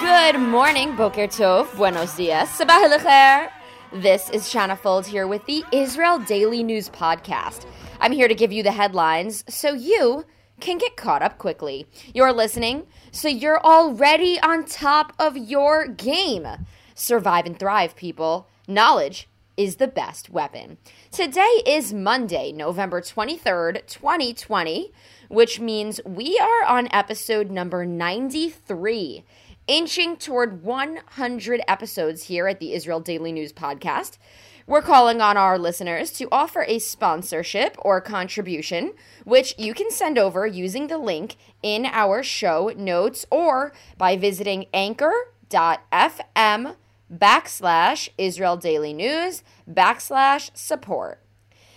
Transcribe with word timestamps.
Good 0.00 0.38
morning, 0.38 0.94
Boker 0.94 1.26
Tov, 1.26 1.74
Buenos 1.74 2.16
Dias, 2.16 2.50
Sabah 2.50 2.84
al 2.84 3.48
This 4.02 4.28
is 4.28 4.46
Shanna 4.46 4.76
Fold 4.76 5.06
here 5.06 5.26
with 5.26 5.46
the 5.46 5.64
Israel 5.72 6.18
Daily 6.18 6.62
News 6.62 6.90
Podcast. 6.90 7.64
I'm 7.98 8.12
here 8.12 8.28
to 8.28 8.34
give 8.34 8.52
you 8.52 8.62
the 8.62 8.72
headlines 8.72 9.42
so 9.48 9.72
you 9.72 10.26
can 10.60 10.76
get 10.76 10.96
caught 10.96 11.22
up 11.22 11.38
quickly. 11.38 11.86
You're 12.12 12.34
listening, 12.34 12.86
so 13.10 13.28
you're 13.28 13.60
already 13.64 14.38
on 14.40 14.66
top 14.66 15.14
of 15.18 15.38
your 15.38 15.88
game. 15.88 16.46
Survive 16.94 17.46
and 17.46 17.58
thrive, 17.58 17.96
people. 17.96 18.48
Knowledge 18.68 19.30
is 19.56 19.76
the 19.76 19.88
best 19.88 20.28
weapon. 20.28 20.76
Today 21.10 21.62
is 21.64 21.94
Monday, 21.94 22.52
November 22.52 23.00
23rd, 23.00 23.86
2020, 23.86 24.92
which 25.28 25.58
means 25.58 26.00
we 26.04 26.38
are 26.38 26.64
on 26.64 26.88
episode 26.92 27.50
number 27.50 27.86
93 27.86 29.24
inching 29.66 30.16
toward 30.16 30.62
100 30.62 31.60
episodes 31.66 32.24
here 32.24 32.46
at 32.46 32.60
the 32.60 32.72
Israel 32.72 33.00
Daily 33.00 33.32
News 33.32 33.52
Podcast. 33.52 34.18
We're 34.66 34.82
calling 34.82 35.20
on 35.20 35.36
our 35.36 35.58
listeners 35.58 36.10
to 36.12 36.28
offer 36.32 36.64
a 36.66 36.78
sponsorship 36.78 37.76
or 37.78 38.00
contribution, 38.00 38.94
which 39.24 39.54
you 39.58 39.74
can 39.74 39.90
send 39.90 40.18
over 40.18 40.46
using 40.46 40.88
the 40.88 40.98
link 40.98 41.36
in 41.62 41.86
our 41.86 42.22
show 42.22 42.72
notes 42.76 43.24
or 43.30 43.72
by 43.96 44.16
visiting 44.16 44.66
anchor.fm 44.74 46.76
backslash 47.12 48.08
Israel 48.18 48.56
Daily 48.56 48.92
News 48.92 49.44
backslash 49.70 50.56
support. 50.56 51.20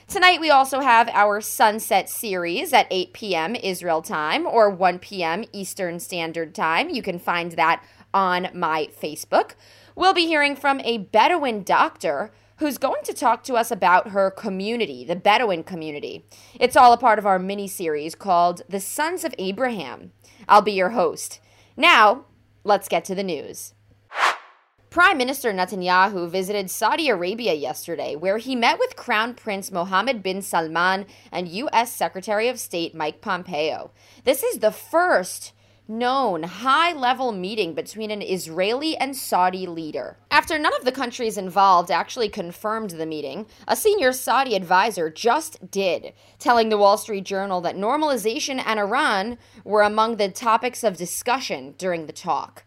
Tonight, 0.10 0.42
we 0.42 0.50
also 0.50 0.80
have 0.80 1.08
our 1.10 1.40
Sunset 1.40 2.10
series 2.10 2.74
at 2.74 2.88
8 2.90 3.14
p.m. 3.14 3.56
Israel 3.56 4.02
time 4.02 4.48
or 4.48 4.68
1 4.68 4.98
p.m. 4.98 5.44
Eastern 5.54 6.00
Standard 6.00 6.56
Time. 6.56 6.90
You 6.90 7.04
can 7.04 7.20
find 7.20 7.52
that 7.52 7.86
on 8.12 8.48
my 8.56 8.90
Facebook. 9.00 9.52
We'll 9.96 10.16
be 10.16 10.26
hearing 10.26 10.56
from 10.56 10.80
a 10.80 10.98
Bedouin 10.98 11.62
doctor 11.62 12.32
who's 12.58 12.80
going 12.80 13.04
to 13.04 13.14
talk 13.14 13.44
to 13.44 13.54
us 13.54 13.70
about 13.70 14.08
her 14.08 14.32
community, 14.32 15.06
the 15.06 15.16
Bedouin 15.16 15.64
community. 15.64 16.26
It's 16.60 16.76
all 16.76 16.92
a 16.92 16.98
part 16.98 17.20
of 17.20 17.28
our 17.28 17.38
mini 17.38 17.68
series 17.68 18.16
called 18.16 18.64
The 18.68 18.80
Sons 18.80 19.24
of 19.24 19.36
Abraham. 19.38 20.12
I'll 20.48 20.64
be 20.64 20.72
your 20.72 20.90
host. 20.90 21.40
Now, 21.78 22.26
let's 22.64 22.90
get 22.90 23.06
to 23.06 23.14
the 23.14 23.22
news. 23.22 23.76
Prime 24.90 25.20
Minister 25.20 25.54
Netanyahu 25.54 26.28
visited 26.28 26.72
Saudi 26.72 27.10
Arabia 27.10 27.54
yesterday, 27.54 28.16
where 28.16 28.40
he 28.40 28.56
met 28.56 28.80
with 28.80 28.96
Crown 28.96 29.36
Prince 29.36 29.72
Mohammed 29.72 30.24
bin 30.24 30.42
Salman 30.42 31.06
and 31.32 31.48
U.S. 31.48 31.94
Secretary 31.94 32.48
of 32.48 32.60
State 32.60 32.96
Mike 32.96 33.22
Pompeo. 33.22 33.92
This 34.24 34.42
is 34.42 34.58
the 34.58 34.72
first 34.72 35.54
known 35.88 36.42
high 36.42 36.92
level 36.92 37.32
meeting 37.32 37.76
between 37.76 38.10
an 38.10 38.24
Israeli 38.24 38.98
and 38.98 39.16
Saudi 39.16 39.68
leader. 39.68 40.18
After 40.32 40.58
none 40.58 40.74
of 40.74 40.86
the 40.86 40.92
countries 40.92 41.38
involved 41.38 41.92
actually 41.92 42.30
confirmed 42.30 42.90
the 42.90 43.06
meeting, 43.06 43.46
a 43.68 43.76
senior 43.76 44.12
Saudi 44.12 44.56
advisor 44.56 45.12
just 45.12 45.70
did, 45.70 46.14
telling 46.40 46.70
the 46.70 46.80
Wall 46.80 46.98
Street 46.98 47.26
Journal 47.26 47.62
that 47.62 47.76
normalization 47.76 48.60
and 48.66 48.80
Iran 48.80 49.38
were 49.64 49.84
among 49.84 50.16
the 50.16 50.30
topics 50.30 50.84
of 50.84 50.98
discussion 50.98 51.76
during 51.78 52.08
the 52.08 52.12
talk. 52.12 52.64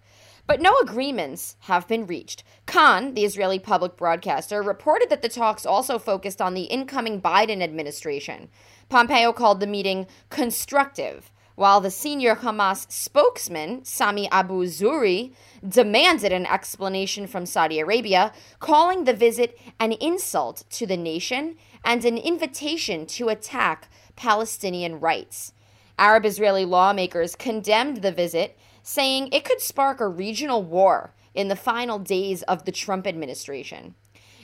But 0.53 0.61
no 0.61 0.77
agreements 0.83 1.57
have 1.61 1.89
been 1.89 2.07
reached. 2.07 2.45
Kan, 2.67 3.15
the 3.15 3.25
Israeli 3.25 3.59
public 3.59 3.97
broadcaster, 3.97 4.61
reported 4.61 5.09
that 5.09 5.23
the 5.23 5.29
talks 5.31 5.65
also 5.65 5.99
focused 5.99 6.43
on 6.43 6.53
the 6.53 6.65
incoming 6.65 7.23
Biden 7.23 7.63
administration. 7.63 8.51
Pompeo 8.91 9.33
called 9.33 9.61
the 9.61 9.67
meeting 9.67 10.07
constructive, 10.29 11.33
while 11.55 11.81
the 11.81 11.91
senior 11.91 12.37
Hamas 12.37 12.85
spokesman, 12.93 13.87
Sami 13.87 14.31
Abu 14.31 14.67
Zuhri, 14.67 15.33
demanded 15.67 16.33
an 16.33 16.45
explanation 16.45 17.27
from 17.27 17.47
Saudi 17.47 17.81
Arabia, 17.81 18.31
calling 18.59 19.05
the 19.05 19.15
visit 19.15 19.59
an 19.81 19.93
insult 19.93 20.65
to 20.69 20.85
the 20.85 20.99
nation 20.99 21.57
and 21.83 22.05
an 22.05 22.19
invitation 22.19 23.07
to 23.07 23.31
attack 23.31 23.89
Palestinian 24.17 25.01
rights. 25.01 25.55
Arab 25.99 26.27
Israeli 26.27 26.67
lawmakers 26.67 27.37
condemned 27.37 28.03
the 28.03 28.13
visit 28.13 28.59
saying 28.83 29.29
it 29.33 29.45
could 29.45 29.61
spark 29.61 30.01
a 30.01 30.09
regional 30.09 30.63
war 30.63 31.15
in 31.35 31.49
the 31.49 31.57
final 31.57 31.99
days 31.99 32.43
of 32.43 32.65
the 32.65 32.73
Trump 32.73 33.07
administration. 33.07 33.95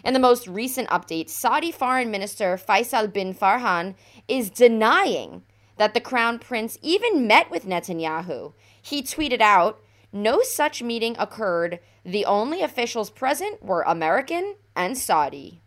In 0.05 0.15
the 0.15 0.21
most 0.21 0.47
recent 0.47 0.89
update, 0.89 1.29
Saudi 1.29 1.73
Foreign 1.73 2.11
Minister 2.11 2.57
Faisal 2.57 3.13
bin 3.13 3.35
Farhan 3.35 3.95
is 4.29 4.51
denying 4.51 5.43
that 5.77 5.95
the 5.95 6.01
crown 6.01 6.39
prince 6.39 6.79
even 6.83 7.27
met 7.27 7.51
with 7.51 7.67
Netanyahu. 7.67 8.53
He 8.81 9.03
tweeted 9.03 9.41
out, 9.41 9.81
No 10.13 10.41
such 10.43 10.83
meeting 10.83 11.17
occurred. 11.19 11.81
The 12.05 12.25
only 12.25 12.63
officials 12.63 13.11
present 13.11 13.63
were 13.63 13.83
American 13.83 14.57
and 14.77 14.97
Saudi. 14.97 15.63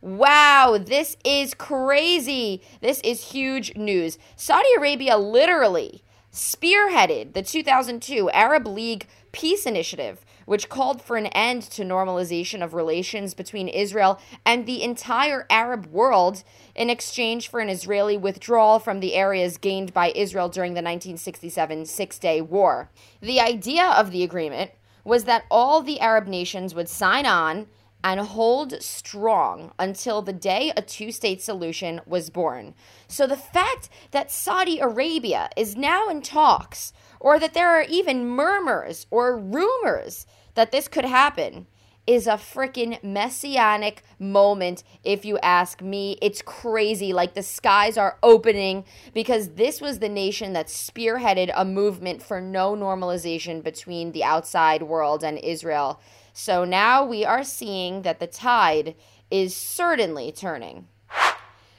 Wow, 0.00 0.78
this 0.78 1.16
is 1.24 1.54
crazy. 1.54 2.62
This 2.82 3.00
is 3.00 3.32
huge 3.32 3.74
news. 3.74 4.18
Saudi 4.36 4.68
Arabia 4.76 5.16
literally 5.16 6.03
spearheaded 6.34 7.32
the 7.32 7.42
2002 7.42 8.28
Arab 8.30 8.66
League 8.66 9.06
Peace 9.30 9.66
Initiative, 9.66 10.24
which 10.46 10.68
called 10.68 11.00
for 11.00 11.16
an 11.16 11.26
end 11.28 11.62
to 11.62 11.82
normalization 11.82 12.62
of 12.62 12.74
relations 12.74 13.34
between 13.34 13.68
Israel 13.68 14.20
and 14.44 14.66
the 14.66 14.82
entire 14.82 15.46
Arab 15.48 15.86
world 15.86 16.42
in 16.74 16.90
exchange 16.90 17.48
for 17.48 17.60
an 17.60 17.68
Israeli 17.68 18.16
withdrawal 18.16 18.80
from 18.80 18.98
the 18.98 19.14
areas 19.14 19.58
gained 19.58 19.94
by 19.94 20.10
Israel 20.16 20.48
during 20.48 20.72
the 20.72 20.78
1967 20.78 21.86
Six 21.86 22.18
Day 22.18 22.40
War. 22.40 22.90
The 23.20 23.40
idea 23.40 23.84
of 23.84 24.10
the 24.10 24.24
agreement 24.24 24.72
was 25.04 25.24
that 25.24 25.44
all 25.52 25.82
the 25.82 26.00
Arab 26.00 26.26
nations 26.26 26.74
would 26.74 26.88
sign 26.88 27.26
on 27.26 27.68
and 28.04 28.20
hold 28.20 28.82
strong 28.82 29.72
until 29.78 30.20
the 30.20 30.32
day 30.32 30.70
a 30.76 30.82
two 30.82 31.10
state 31.10 31.42
solution 31.42 32.02
was 32.06 32.28
born. 32.28 32.74
So 33.08 33.26
the 33.26 33.36
fact 33.36 33.88
that 34.10 34.30
Saudi 34.30 34.78
Arabia 34.78 35.48
is 35.56 35.74
now 35.74 36.08
in 36.08 36.20
talks, 36.20 36.92
or 37.18 37.38
that 37.40 37.54
there 37.54 37.70
are 37.70 37.86
even 37.88 38.28
murmurs 38.28 39.06
or 39.10 39.38
rumors 39.38 40.26
that 40.54 40.70
this 40.70 40.86
could 40.86 41.06
happen, 41.06 41.66
is 42.06 42.26
a 42.26 42.32
freaking 42.32 43.02
messianic 43.02 44.02
moment, 44.18 44.84
if 45.02 45.24
you 45.24 45.38
ask 45.38 45.80
me. 45.80 46.18
It's 46.20 46.42
crazy. 46.42 47.14
Like 47.14 47.32
the 47.32 47.42
skies 47.42 47.96
are 47.96 48.18
opening 48.22 48.84
because 49.14 49.54
this 49.54 49.80
was 49.80 49.98
the 49.98 50.10
nation 50.10 50.52
that 50.52 50.66
spearheaded 50.66 51.50
a 51.56 51.64
movement 51.64 52.22
for 52.22 52.42
no 52.42 52.76
normalization 52.76 53.64
between 53.64 54.12
the 54.12 54.22
outside 54.22 54.82
world 54.82 55.24
and 55.24 55.38
Israel. 55.38 55.98
So 56.36 56.64
now 56.64 57.04
we 57.04 57.24
are 57.24 57.44
seeing 57.44 58.02
that 58.02 58.18
the 58.18 58.26
tide 58.26 58.96
is 59.30 59.54
certainly 59.54 60.32
turning. 60.32 60.88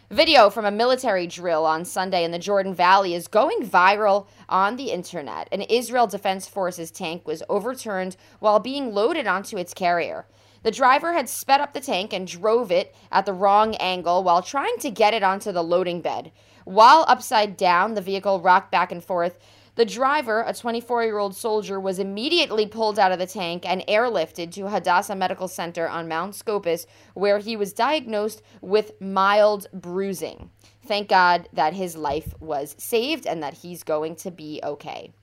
Video 0.10 0.50
from 0.50 0.64
a 0.64 0.72
military 0.72 1.28
drill 1.28 1.66
on 1.66 1.84
Sunday 1.84 2.24
in 2.24 2.32
the 2.32 2.40
Jordan 2.40 2.74
Valley 2.74 3.14
is 3.14 3.28
going 3.28 3.68
viral 3.68 4.28
on 4.48 4.78
the 4.78 4.92
internet. 4.92 5.50
An 5.52 5.64
Israel 5.64 6.08
Defense 6.08 6.48
Forces 6.48 6.90
tank 6.90 7.28
was 7.28 7.44
overturned 7.50 8.16
while 8.40 8.62
being 8.62 8.94
loaded 8.94 9.28
onto 9.28 9.58
its 9.58 9.74
carrier. 9.74 10.26
The 10.64 10.72
driver 10.72 11.12
had 11.12 11.28
sped 11.28 11.60
up 11.60 11.74
the 11.74 11.82
tank 11.82 12.14
and 12.14 12.26
drove 12.26 12.72
it 12.72 12.96
at 13.12 13.26
the 13.26 13.34
wrong 13.34 13.76
angle 13.76 14.24
while 14.24 14.42
trying 14.42 14.78
to 14.80 14.90
get 14.90 15.14
it 15.14 15.22
onto 15.22 15.52
the 15.52 15.64
loading 15.64 16.00
bed. 16.00 16.32
While 16.64 17.04
upside 17.10 17.58
down, 17.58 17.94
the 17.94 18.02
vehicle 18.02 18.40
rocked 18.40 18.72
back 18.72 18.94
and 18.94 19.04
forth, 19.04 19.38
the 19.76 19.86
driver, 19.86 20.44
a 20.48 20.54
24 20.54 21.04
year 21.04 21.18
old 21.18 21.36
soldier, 21.36 21.80
was 21.80 22.00
immediately 22.00 22.66
pulled 22.66 22.98
out 22.98 23.12
of 23.12 23.20
the 23.20 23.28
tank 23.28 23.66
and 23.68 23.84
airlifted 23.88 24.52
to 24.54 24.70
Hadassah 24.70 25.16
Medical 25.16 25.48
Center 25.48 25.88
on 25.88 26.08
Mount 26.08 26.34
Scopus, 26.34 26.88
where 27.14 27.40
he 27.40 27.58
was 27.58 27.74
diagnosed 27.74 28.42
with 28.62 29.00
mild 29.02 29.68
bruising. 29.74 30.50
Thank 30.86 31.10
God 31.10 31.50
that 31.52 31.74
his 31.74 31.98
life 31.98 32.34
was 32.40 32.76
saved 32.78 33.28
and 33.28 33.44
that 33.44 33.56
he's 33.56 33.84
going 33.84 34.16
to 34.18 34.32
be 34.32 34.62
okay. 34.64 35.14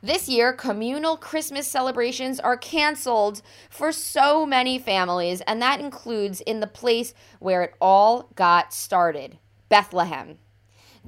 This 0.00 0.28
year, 0.28 0.52
communal 0.52 1.16
Christmas 1.16 1.66
celebrations 1.66 2.38
are 2.38 2.56
canceled 2.56 3.42
for 3.68 3.90
so 3.90 4.46
many 4.46 4.78
families, 4.78 5.40
and 5.40 5.60
that 5.60 5.80
includes 5.80 6.40
in 6.40 6.60
the 6.60 6.68
place 6.68 7.14
where 7.40 7.62
it 7.64 7.74
all 7.80 8.30
got 8.36 8.72
started 8.72 9.38
Bethlehem 9.68 10.38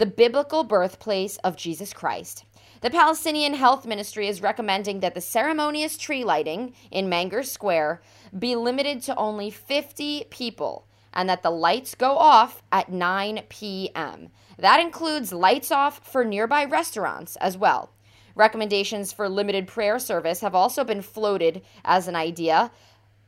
the 0.01 0.07
biblical 0.07 0.65
birthplace 0.65 1.37
of 1.45 1.59
Jesus 1.59 1.93
Christ. 1.93 2.47
The 2.81 2.89
Palestinian 2.89 3.53
Health 3.53 3.85
Ministry 3.85 4.29
is 4.29 4.41
recommending 4.41 5.01
that 5.01 5.15
the 5.15 5.21
ceremonious 5.21 5.99
tree 5.99 6.25
lighting 6.25 6.73
in 6.91 7.11
Manger 7.11 7.43
Square 7.43 8.01
be 8.39 8.57
limited 8.57 9.03
to 9.03 9.17
only 9.17 9.51
50 9.51 10.25
people 10.31 10.87
and 11.13 11.29
that 11.29 11.43
the 11.43 11.51
lights 11.51 11.95
go 11.95 12.17
off 12.17 12.63
at 12.73 12.89
9 12.89 13.43
p.m. 13.51 14.31
That 14.59 14.81
includes 14.81 15.35
lights 15.35 15.71
off 15.71 16.11
for 16.11 16.25
nearby 16.25 16.65
restaurants 16.65 17.37
as 17.37 17.59
well. 17.59 17.91
Recommendations 18.35 19.13
for 19.13 19.29
limited 19.29 19.67
prayer 19.67 19.99
service 19.99 20.41
have 20.41 20.55
also 20.55 20.83
been 20.83 21.03
floated 21.03 21.61
as 21.85 22.09
an 22.09 22.17
idea. 22.17 22.71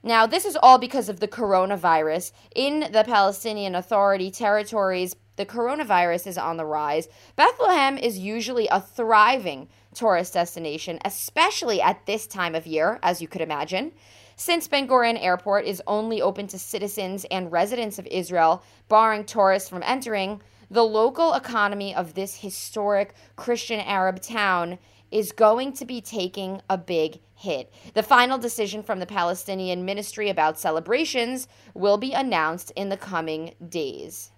Now, 0.03 0.27
this 0.27 0.47
is 0.47 0.57
all 0.57 0.79
because 0.79 1.11
of 1.11 1.21
the 1.21 1.29
coronavirus 1.29 2.33
in 2.57 2.91
the 2.93 3.05
Palestinian 3.05 3.75
Authority 3.75 4.31
territories 4.31 5.15
the 5.37 5.46
coronavirus 5.46 6.26
is 6.26 6.38
on 6.38 6.56
the 6.56 6.64
rise, 6.64 7.08
Bethlehem 7.37 7.96
is 7.99 8.19
usually 8.19 8.69
a 8.69 8.81
thriving 8.81 9.69
tourist 9.94 10.34
destination, 10.34 10.99
especially 11.05 11.81
at 11.81 12.06
this 12.06 12.26
time 12.26 12.55
of 12.55 12.67
year, 12.67 12.99
as 13.02 13.20
you 13.23 13.29
could 13.29 13.40
imagine. 13.40 13.93
Since 14.37 14.69
Ben 14.69 14.88
Gurion 14.88 15.23
Airport 15.23 15.67
is 15.67 15.82
only 15.87 16.20
open 16.20 16.46
to 16.49 16.58
citizens 16.58 17.25
and 17.31 17.52
residents 17.52 17.99
of 17.99 18.06
Israel, 18.06 18.62
barring 18.88 19.25
tourists 19.25 19.69
from 19.69 19.82
entering, 19.84 20.40
the 20.70 20.82
local 20.82 21.34
economy 21.34 21.94
of 21.94 22.14
this 22.14 22.37
historic 22.37 23.14
Christian 23.37 23.81
Arab 23.81 24.20
town 24.23 24.79
is 25.11 25.31
going 25.31 25.75
to 25.75 25.84
be 25.84 26.00
taking 26.00 26.62
a 26.70 26.79
big 26.79 27.20
hit. 27.34 27.70
The 27.93 28.02
final 28.02 28.38
decision 28.38 28.82
from 28.82 28.99
the 28.99 29.06
Palestinian 29.06 29.84
Ministry 29.84 30.31
about 30.31 30.58
celebrations 30.58 31.46
will 31.75 31.99
be 31.99 32.12
announced 32.12 32.73
in 32.75 32.88
the 32.88 32.96
coming 32.96 33.55
days. 33.69 34.31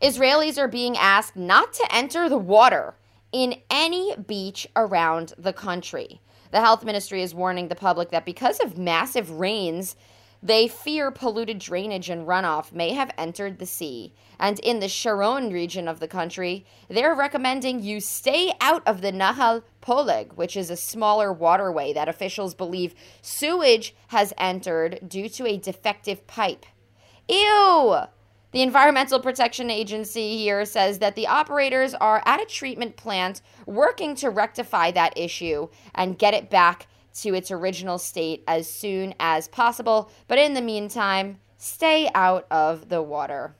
Israelis 0.00 0.58
are 0.58 0.68
being 0.68 0.96
asked 0.96 1.36
not 1.36 1.72
to 1.72 1.94
enter 1.94 2.28
the 2.28 2.38
water 2.38 2.94
in 3.32 3.60
any 3.68 4.14
beach 4.16 4.66
around 4.76 5.32
the 5.36 5.52
country. 5.52 6.20
The 6.50 6.60
health 6.60 6.84
ministry 6.84 7.22
is 7.22 7.34
warning 7.34 7.68
the 7.68 7.74
public 7.74 8.10
that 8.10 8.24
because 8.24 8.60
of 8.60 8.78
massive 8.78 9.30
rains, 9.30 9.96
they 10.40 10.68
fear 10.68 11.10
polluted 11.10 11.58
drainage 11.58 12.08
and 12.08 12.26
runoff 12.26 12.72
may 12.72 12.92
have 12.92 13.10
entered 13.18 13.58
the 13.58 13.66
sea. 13.66 14.14
And 14.38 14.60
in 14.60 14.78
the 14.78 14.88
Sharon 14.88 15.52
region 15.52 15.88
of 15.88 15.98
the 15.98 16.06
country, 16.06 16.64
they're 16.88 17.14
recommending 17.14 17.82
you 17.82 17.98
stay 18.00 18.52
out 18.60 18.86
of 18.86 19.00
the 19.00 19.10
Nahal 19.10 19.64
Poleg, 19.82 20.34
which 20.34 20.56
is 20.56 20.70
a 20.70 20.76
smaller 20.76 21.32
waterway 21.32 21.92
that 21.92 22.08
officials 22.08 22.54
believe 22.54 22.94
sewage 23.20 23.96
has 24.08 24.32
entered 24.38 25.00
due 25.08 25.28
to 25.30 25.46
a 25.46 25.56
defective 25.56 26.24
pipe. 26.28 26.64
Ew! 27.28 27.96
The 28.50 28.62
Environmental 28.62 29.20
Protection 29.20 29.70
Agency 29.70 30.38
here 30.38 30.64
says 30.64 31.00
that 31.00 31.14
the 31.14 31.26
operators 31.26 31.92
are 31.92 32.22
at 32.24 32.40
a 32.40 32.46
treatment 32.46 32.96
plant 32.96 33.42
working 33.66 34.14
to 34.16 34.30
rectify 34.30 34.90
that 34.92 35.18
issue 35.18 35.68
and 35.94 36.18
get 36.18 36.32
it 36.32 36.48
back 36.48 36.86
to 37.20 37.34
its 37.34 37.50
original 37.50 37.98
state 37.98 38.44
as 38.48 38.66
soon 38.70 39.14
as 39.20 39.48
possible. 39.48 40.10
But 40.28 40.38
in 40.38 40.54
the 40.54 40.62
meantime, 40.62 41.40
stay 41.58 42.08
out 42.14 42.46
of 42.50 42.88
the 42.88 43.02
water. 43.02 43.54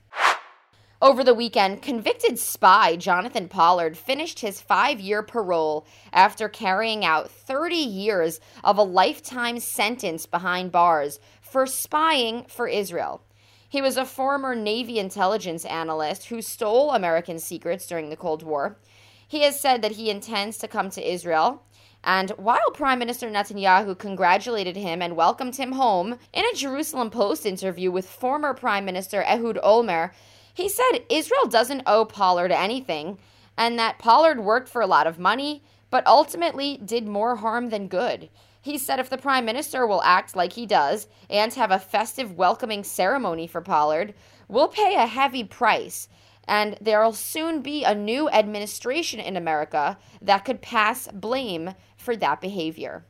Over 1.03 1.23
the 1.23 1.35
weekend, 1.35 1.83
convicted 1.83 2.39
spy 2.39 2.97
Jonathan 2.97 3.47
Pollard 3.47 3.95
finished 3.95 4.41
his 4.41 4.63
five 4.63 5.01
year 5.01 5.23
parole 5.23 5.87
after 6.15 6.49
carrying 6.49 7.05
out 7.05 7.31
30 7.31 7.77
years 7.77 8.41
of 8.65 8.79
a 8.79 8.83
lifetime 8.83 9.61
sentence 9.61 10.25
behind 10.25 10.73
bars 10.73 11.21
for 11.43 11.67
spying 11.67 12.47
for 12.49 12.67
Israel. 12.67 13.23
He 13.69 13.83
was 13.83 13.97
a 13.97 14.05
former 14.05 14.55
Navy 14.55 14.99
intelligence 14.99 15.65
analyst 15.65 16.27
who 16.27 16.41
stole 16.41 16.93
American 16.93 17.39
secrets 17.39 17.87
during 17.87 18.09
the 18.09 18.17
Cold 18.17 18.43
War. 18.43 18.79
He 19.27 19.43
has 19.43 19.61
said 19.61 19.83
that 19.83 19.93
he 19.93 20.11
intends 20.11 20.57
to 20.59 20.69
come 20.69 20.89
to 20.91 21.07
Israel. 21.07 21.63
And 22.03 22.31
while 22.31 22.71
Prime 22.73 22.99
Minister 22.99 23.29
Netanyahu 23.29 23.99
congratulated 23.99 24.77
him 24.77 25.03
and 25.03 25.17
welcomed 25.17 25.57
him 25.57 25.73
home, 25.73 26.19
in 26.33 26.45
a 26.45 26.57
Jerusalem 26.57 27.11
Post 27.11 27.45
interview 27.45 27.91
with 27.91 28.09
former 28.09 28.55
Prime 28.55 28.85
Minister 28.85 29.23
Ehud 29.23 29.59
Olmert, 29.63 30.13
he 30.55 30.69
said 30.69 31.01
Israel 31.11 31.47
doesn't 31.47 31.83
owe 31.87 32.05
Pollard 32.05 32.53
anything 32.53 33.19
and 33.59 33.79
that 33.79 33.99
Pollard 33.99 34.41
worked 34.41 34.69
for 34.69 34.81
a 34.81 34.87
lot 34.87 35.09
of 35.09 35.19
money, 35.19 35.63
but 35.91 36.07
ultimately 36.07 36.81
did 36.83 37.07
more 37.07 37.37
harm 37.37 37.71
than 37.71 37.89
good. 37.89 38.31
He 38.69 38.77
said 38.77 39.01
if 39.01 39.09
the 39.09 39.17
prime 39.17 39.47
minister 39.47 39.87
will 39.87 40.03
act 40.03 40.37
like 40.37 40.53
he 40.53 40.67
does 40.67 41.09
and 41.31 41.55
have 41.55 41.71
a 41.71 41.79
festive 41.79 42.37
welcoming 42.37 42.85
ceremony 42.85 43.47
for 43.47 43.63
Pollard, 43.63 44.13
we'll 44.47 44.69
pay 44.69 44.95
a 44.95 45.07
heavy 45.07 45.43
price. 45.43 46.07
And 46.47 46.77
there'll 46.79 47.15
soon 47.15 47.63
be 47.63 47.83
a 47.83 47.95
new 47.95 48.29
administration 48.29 49.21
in 49.21 49.39
America 49.39 49.97
that 50.21 50.45
could 50.45 50.61
pass 50.61 51.09
blame 51.15 51.77
for 51.97 52.15
that 52.17 52.43
behavior. 52.43 53.07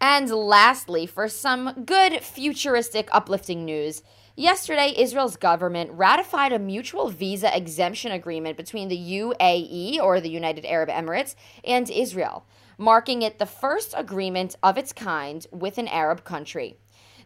And 0.00 0.30
lastly, 0.30 1.06
for 1.06 1.26
some 1.26 1.82
good 1.84 2.22
futuristic 2.22 3.08
uplifting 3.10 3.64
news, 3.64 4.04
yesterday 4.36 4.94
Israel's 4.96 5.36
government 5.36 5.90
ratified 5.90 6.52
a 6.52 6.58
mutual 6.60 7.08
visa 7.08 7.54
exemption 7.54 8.12
agreement 8.12 8.56
between 8.56 8.86
the 8.86 8.96
UAE, 8.96 9.98
or 9.98 10.20
the 10.20 10.30
United 10.30 10.64
Arab 10.64 10.88
Emirates, 10.88 11.34
and 11.64 11.90
Israel 11.90 12.46
marking 12.80 13.20
it 13.20 13.38
the 13.38 13.46
first 13.46 13.94
agreement 13.94 14.56
of 14.62 14.78
its 14.78 14.92
kind 14.92 15.46
with 15.52 15.76
an 15.76 15.86
Arab 15.86 16.24
country. 16.24 16.78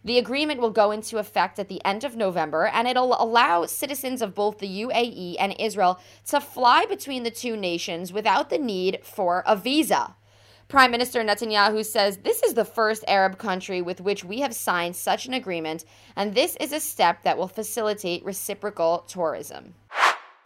The 0.05 0.19
agreement 0.19 0.61
will 0.61 0.71
go 0.71 0.91
into 0.91 1.19
effect 1.19 1.59
at 1.59 1.69
the 1.69 1.83
end 1.85 2.03
of 2.03 2.17
November, 2.17 2.67
and 2.67 2.89
it'll 2.89 3.17
allow 3.23 3.65
citizens 3.65 4.21
of 4.21 4.35
both 4.35 4.59
the 4.59 4.83
UAE 4.83 5.37
and 5.39 5.55
Israel 5.59 6.01
to 6.27 6.41
fly 6.41 6.85
between 6.87 7.23
the 7.23 7.31
two 7.31 7.56
nations 7.56 8.12
without 8.12 8.51
the 8.51 8.59
need 8.59 8.99
for 9.03 9.45
a 9.47 9.55
visa. 9.56 10.17
Prime 10.67 10.91
Minister 10.91 11.23
Netanyahu 11.23 11.85
says 11.87 12.19
this 12.19 12.43
is 12.43 12.55
the 12.55 12.65
first 12.65 13.05
Arab 13.07 13.39
country 13.39 13.81
with 13.81 14.00
which 14.00 14.25
we 14.25 14.41
have 14.41 14.55
signed 14.55 14.97
such 14.97 15.25
an 15.25 15.35
agreement, 15.35 15.85
and 16.17 16.35
this 16.35 16.57
is 16.61 16.73
a 16.73 16.81
step 16.81 17.23
that 17.23 17.39
will 17.39 17.49
facilitate 17.49 18.25
reciprocal 18.25 19.05
tourism. 19.07 19.75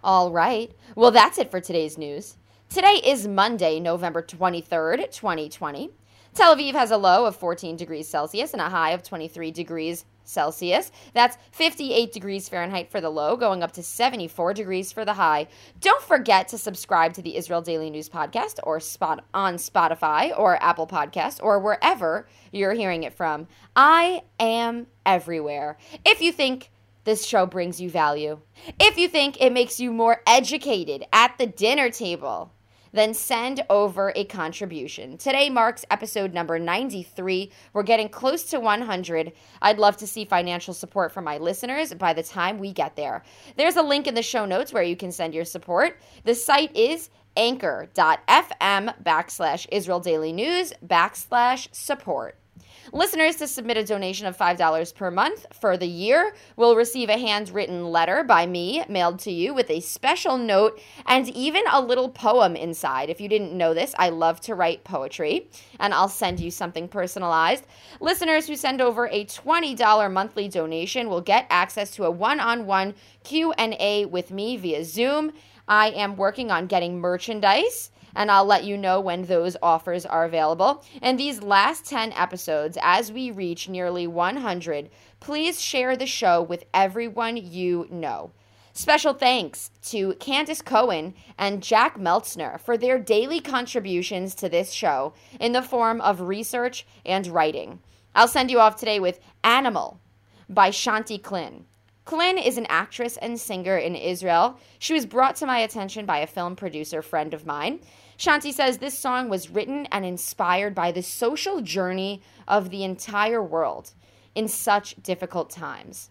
All 0.04 0.30
right, 0.30 0.70
well, 0.94 1.10
that's 1.10 1.38
it 1.38 1.50
for 1.50 1.60
today's 1.60 1.96
news. 1.96 2.36
Today 2.70 3.00
is 3.02 3.26
Monday, 3.26 3.80
November 3.80 4.20
23rd, 4.20 5.10
2020. 5.10 5.90
Tel 6.34 6.54
Aviv 6.54 6.74
has 6.74 6.90
a 6.90 6.98
low 6.98 7.24
of 7.24 7.34
14 7.34 7.76
degrees 7.76 8.06
Celsius 8.06 8.52
and 8.52 8.60
a 8.60 8.68
high 8.68 8.90
of 8.90 9.02
23 9.02 9.50
degrees 9.50 10.04
Celsius. 10.24 10.92
That's 11.14 11.38
58 11.52 12.12
degrees 12.12 12.46
Fahrenheit 12.46 12.90
for 12.90 13.00
the 13.00 13.08
low, 13.08 13.38
going 13.38 13.62
up 13.62 13.72
to 13.72 13.82
74 13.82 14.52
degrees 14.52 14.92
for 14.92 15.06
the 15.06 15.14
high. 15.14 15.48
Don't 15.80 16.02
forget 16.02 16.46
to 16.48 16.58
subscribe 16.58 17.14
to 17.14 17.22
the 17.22 17.38
Israel 17.38 17.62
Daily 17.62 17.88
News 17.88 18.10
podcast 18.10 18.58
or 18.62 18.80
spot 18.80 19.24
on 19.32 19.54
Spotify 19.54 20.38
or 20.38 20.62
Apple 20.62 20.86
Podcast 20.86 21.42
or 21.42 21.58
wherever 21.60 22.28
you're 22.52 22.74
hearing 22.74 23.02
it 23.02 23.14
from. 23.14 23.48
I 23.76 24.24
am 24.38 24.88
everywhere. 25.06 25.78
If 26.04 26.20
you 26.20 26.32
think 26.32 26.70
this 27.04 27.24
show 27.24 27.46
brings 27.46 27.80
you 27.80 27.88
value, 27.88 28.40
if 28.78 28.98
you 28.98 29.08
think 29.08 29.40
it 29.40 29.54
makes 29.54 29.80
you 29.80 29.90
more 29.90 30.20
educated 30.26 31.06
at 31.14 31.38
the 31.38 31.46
dinner 31.46 31.88
table, 31.88 32.52
then 32.92 33.14
send 33.14 33.64
over 33.70 34.12
a 34.14 34.24
contribution. 34.24 35.16
Today 35.18 35.50
marks 35.50 35.84
episode 35.90 36.32
number 36.32 36.58
93. 36.58 37.50
We're 37.72 37.82
getting 37.82 38.08
close 38.08 38.44
to 38.44 38.60
100. 38.60 39.32
I'd 39.62 39.78
love 39.78 39.96
to 39.98 40.06
see 40.06 40.24
financial 40.24 40.74
support 40.74 41.12
from 41.12 41.24
my 41.24 41.38
listeners 41.38 41.94
by 41.94 42.12
the 42.12 42.22
time 42.22 42.58
we 42.58 42.72
get 42.72 42.96
there. 42.96 43.22
There's 43.56 43.76
a 43.76 43.82
link 43.82 44.06
in 44.06 44.14
the 44.14 44.22
show 44.22 44.44
notes 44.44 44.72
where 44.72 44.82
you 44.82 44.96
can 44.96 45.12
send 45.12 45.34
your 45.34 45.44
support. 45.44 45.98
The 46.24 46.34
site 46.34 46.76
is 46.76 47.10
anchor.fm 47.36 49.02
backslash 49.02 49.66
Israel 49.70 50.00
Daily 50.00 50.32
News 50.32 50.72
backslash 50.84 51.68
support. 51.72 52.36
Listeners 52.92 53.36
to 53.36 53.46
submit 53.46 53.76
a 53.76 53.84
donation 53.84 54.26
of 54.26 54.36
$5 54.36 54.94
per 54.94 55.10
month 55.10 55.46
for 55.60 55.76
the 55.76 55.86
year 55.86 56.34
will 56.56 56.74
receive 56.74 57.10
a 57.10 57.18
handwritten 57.18 57.90
letter 57.90 58.24
by 58.24 58.46
me 58.46 58.82
mailed 58.88 59.18
to 59.20 59.30
you 59.30 59.52
with 59.52 59.68
a 59.68 59.80
special 59.80 60.38
note 60.38 60.80
and 61.04 61.28
even 61.28 61.62
a 61.70 61.82
little 61.82 62.08
poem 62.08 62.56
inside. 62.56 63.10
If 63.10 63.20
you 63.20 63.28
didn't 63.28 63.56
know 63.56 63.74
this, 63.74 63.94
I 63.98 64.08
love 64.08 64.40
to 64.42 64.54
write 64.54 64.84
poetry 64.84 65.48
and 65.78 65.92
I'll 65.92 66.08
send 66.08 66.40
you 66.40 66.50
something 66.50 66.88
personalized. 66.88 67.66
Listeners 68.00 68.46
who 68.46 68.56
send 68.56 68.80
over 68.80 69.06
a 69.08 69.26
$20 69.26 70.10
monthly 70.10 70.48
donation 70.48 71.10
will 71.10 71.20
get 71.20 71.46
access 71.50 71.90
to 71.92 72.04
a 72.04 72.10
one-on-one 72.10 72.94
Q&A 73.22 74.06
with 74.06 74.30
me 74.30 74.56
via 74.56 74.82
Zoom. 74.82 75.32
I 75.66 75.90
am 75.90 76.16
working 76.16 76.50
on 76.50 76.66
getting 76.66 76.98
merchandise 76.98 77.90
and 78.14 78.30
I'll 78.30 78.44
let 78.44 78.64
you 78.64 78.76
know 78.76 79.00
when 79.00 79.24
those 79.24 79.56
offers 79.62 80.04
are 80.06 80.24
available. 80.24 80.84
And 81.02 81.18
these 81.18 81.42
last 81.42 81.84
10 81.86 82.12
episodes, 82.12 82.78
as 82.82 83.12
we 83.12 83.30
reach 83.30 83.68
nearly 83.68 84.06
100, 84.06 84.90
please 85.20 85.60
share 85.60 85.96
the 85.96 86.06
show 86.06 86.42
with 86.42 86.64
everyone 86.72 87.36
you 87.36 87.86
know. 87.90 88.32
Special 88.72 89.12
thanks 89.12 89.72
to 89.86 90.14
Candace 90.20 90.62
Cohen 90.62 91.14
and 91.36 91.62
Jack 91.62 91.98
Meltzner 91.98 92.60
for 92.60 92.78
their 92.78 92.96
daily 92.96 93.40
contributions 93.40 94.36
to 94.36 94.48
this 94.48 94.70
show 94.70 95.14
in 95.40 95.50
the 95.50 95.62
form 95.62 96.00
of 96.00 96.20
research 96.20 96.86
and 97.04 97.26
writing. 97.26 97.80
I'll 98.14 98.28
send 98.28 98.52
you 98.52 98.60
off 98.60 98.76
today 98.76 99.00
with 99.00 99.18
Animal 99.42 100.00
by 100.48 100.70
Shanti 100.70 101.20
Klin. 101.20 101.64
Klin 102.08 102.42
is 102.42 102.56
an 102.56 102.64
actress 102.70 103.18
and 103.18 103.38
singer 103.38 103.76
in 103.76 103.94
Israel. 103.94 104.58
She 104.78 104.94
was 104.94 105.04
brought 105.04 105.36
to 105.36 105.46
my 105.46 105.58
attention 105.58 106.06
by 106.06 106.20
a 106.20 106.26
film 106.26 106.56
producer 106.56 107.02
friend 107.02 107.34
of 107.34 107.44
mine. 107.44 107.80
Shanti 108.16 108.50
says 108.50 108.78
this 108.78 108.98
song 108.98 109.28
was 109.28 109.50
written 109.50 109.84
and 109.92 110.06
inspired 110.06 110.74
by 110.74 110.90
the 110.90 111.02
social 111.02 111.60
journey 111.60 112.22
of 112.48 112.70
the 112.70 112.82
entire 112.82 113.42
world 113.42 113.92
in 114.34 114.48
such 114.48 114.94
difficult 115.02 115.50
times. 115.50 116.08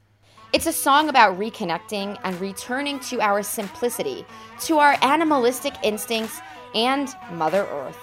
It's 0.53 0.67
a 0.67 0.71
song 0.71 1.09
about 1.09 1.39
reconnecting 1.39 2.19
and 2.23 2.39
returning 2.39 2.99
to 3.09 3.19
our 3.19 3.41
simplicity, 3.41 4.23
to 4.65 4.77
our 4.77 4.97
animalistic 5.01 5.73
instincts, 5.81 6.39
and 6.75 7.09
Mother 7.31 7.65
Earth. 7.71 7.97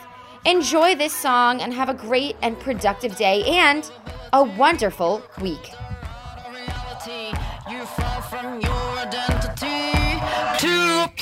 Enjoy 0.44 0.96
this 0.96 1.12
song 1.14 1.60
and 1.60 1.72
have 1.72 1.88
a 1.88 1.94
great 1.94 2.34
and 2.42 2.58
productive 2.58 3.14
day 3.14 3.44
and 3.44 3.88
a 4.32 4.42
wonderful 4.42 5.22
week. 5.40 5.70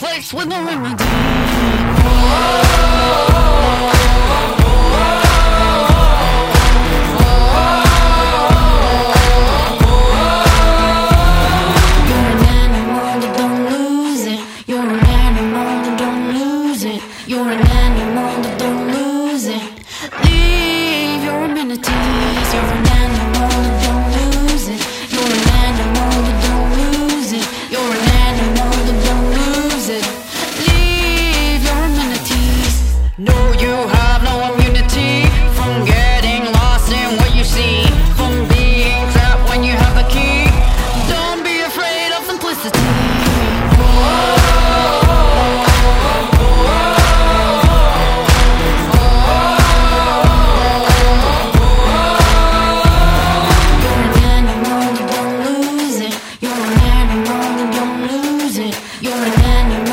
Place 0.03 0.35
with 0.35 0.49
no 0.49 0.65
remedy. 0.65 1.05
You're 59.01 59.15
an 59.15 59.41
animal. 59.41 59.92